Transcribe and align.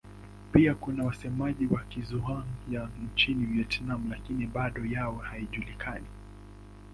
Pia 0.51 0.75
kuna 0.75 1.03
wasemaji 1.03 1.67
wa 1.71 1.81
Kizhuang-Yang 1.83 2.89
nchini 3.13 3.45
Vietnam 3.45 4.09
lakini 4.11 4.43
idadi 4.43 4.93
yao 4.93 5.15
haijulikani. 5.17 6.07